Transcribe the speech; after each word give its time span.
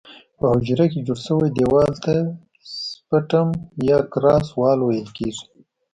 په 0.37 0.45
حجره 0.53 0.85
کې 0.91 0.99
جوړ 1.07 1.19
شوي 1.27 1.49
دیوال 1.57 1.93
ته 2.05 2.15
سپټم 2.89 3.47
یا 3.89 3.97
کراس 4.11 4.47
وال 4.59 4.79
ویل 4.83 5.07
کیږي. 5.17 5.43